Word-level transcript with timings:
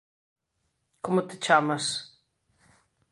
_¿Como 1.03 1.19
te 1.27 1.35
chamas? 1.45 1.85